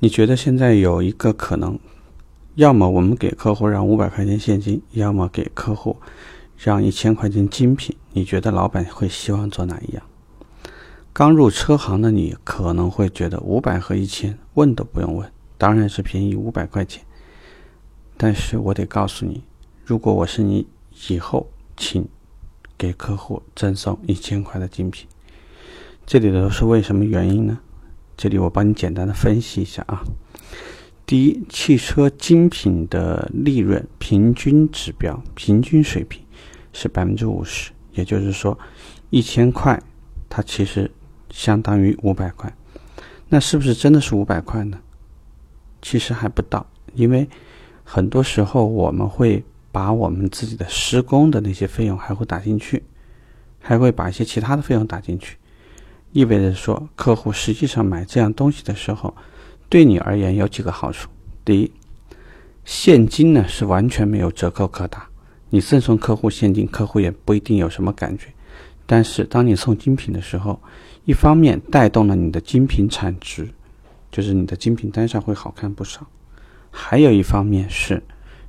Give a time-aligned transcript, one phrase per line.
[0.00, 1.78] 你觉得现在有一个可能，
[2.56, 5.96] 要么我们给客户让五百块钱现金，要么给客户
[6.56, 7.96] 让一千块钱精品。
[8.12, 10.02] 你觉得老板会希望做哪一样？
[11.12, 17.02] 刚入车行的你可能会觉得五百和一千问都不用问，当然是便宜五百块钱。
[18.16, 19.42] 但是我得告诉你，
[19.84, 20.66] 如果我是你，
[21.08, 22.06] 以后请
[22.76, 25.08] 给客户赠送一千块的精品。
[26.04, 27.58] 这里的是为什么原因呢？
[28.24, 30.02] 这里我帮你简单的分析一下啊。
[31.04, 36.24] 第一，汽车精品的利润平均指标、平均水平
[36.72, 38.58] 是百分之五十，也就是说，
[39.10, 39.78] 一千块
[40.30, 40.90] 它其实
[41.28, 42.50] 相当于五百块。
[43.28, 44.78] 那是不是真的是五百块呢？
[45.82, 47.28] 其实还不到，因为
[47.82, 52.82] 很多时候我们会把我们自己的施工的那些费用还会打进去，
[53.60, 55.36] 还会把一些其他的费用打进去。
[56.14, 59.12] 意味着说，客户实际上买这样东西的时候，
[59.68, 61.08] 对你而言有几个好处。
[61.44, 61.72] 第一，
[62.64, 65.08] 现金呢是完全没有折扣可打，
[65.50, 68.28] 你赠送客户现金，客户也不一定有什么感觉。
[68.86, 70.62] 但是当你送精品的时候，
[71.04, 73.48] 一方面带动了你的精品产值，
[74.12, 76.02] 就是你的精品单上会好看不少；
[76.70, 78.00] 还有一方面是，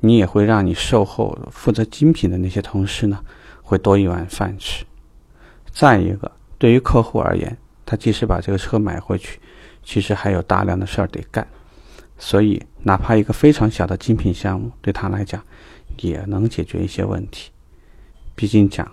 [0.00, 3.22] 你也会让你售后负责精品的那些同事呢，
[3.60, 4.86] 会多一碗饭吃。
[5.70, 6.32] 再一个。
[6.60, 9.40] 对于客户而言，他即使把这个车买回去，
[9.82, 11.48] 其实还有大量的事儿得干，
[12.18, 15.42] 所以哪怕一个非常小的精品项目，对他来讲
[15.96, 17.50] 也能解决一些问题。
[18.34, 18.86] 毕竟讲，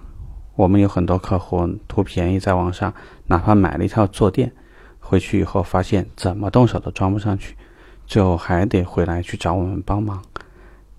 [0.56, 2.94] 我们有很多客户图便宜，在网上
[3.26, 4.50] 哪怕买了一套坐垫，
[5.02, 7.54] 回去以后发现怎么动手都装不上去，
[8.06, 10.24] 最后还得回来去找我们帮忙，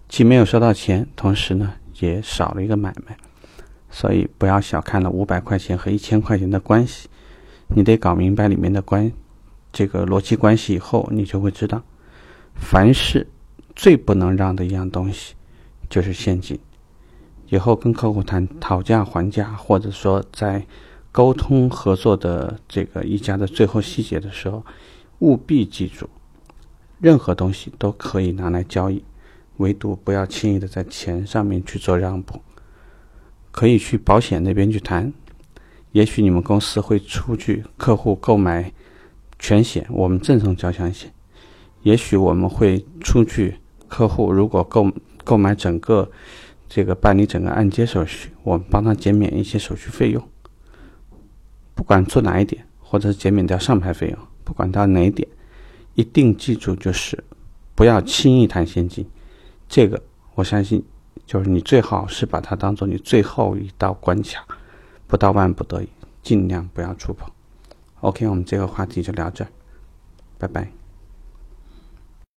[0.07, 3.17] 既没有收到钱，同时呢也少了一个买卖。
[3.99, 7.09] 所以不要小看了五百块钱和一千块钱的关系，
[7.67, 9.11] 你得搞明白里面的关
[9.73, 11.83] 这个逻辑关系以后，你就会知道，
[12.55, 13.27] 凡事
[13.75, 15.35] 最不能让的一样东西
[15.91, 16.57] 就是现金。
[17.49, 20.65] 以后跟客户谈讨价还价，或者说在
[21.11, 24.65] 沟通合作的这个一家的最后细节的时候，
[25.19, 26.09] 务必记住，
[27.01, 29.03] 任何东西都可以拿来交易，
[29.57, 32.41] 唯独不要轻易的在钱上面去做让步。
[33.59, 35.13] 可以去保险那边去谈，
[35.91, 38.73] 也许你们公司会出具客户购买
[39.37, 41.11] 全险，我们赠送交强险；
[41.83, 43.57] 也许我们会出具
[43.89, 44.89] 客户如果购
[45.25, 46.09] 购买整个
[46.69, 50.23] 这个办理整个按揭手续，我们帮他减免一些手续费用。
[51.75, 55.29] 不管做哪一点，或者是减免掉上牌费用，不管到哪一点，
[55.97, 57.25] 一定记住就是
[57.75, 59.05] 不要轻易谈现金。
[59.69, 60.01] 这个
[60.37, 60.81] 我相信。
[61.29, 64.47] 就是你最好是把它当做你最后一道关卡，
[65.07, 65.89] 不到万不得已，
[66.23, 67.31] 尽量不要触碰。
[68.01, 69.49] OK，我们这个话题就聊这儿，
[70.39, 70.78] 拜拜。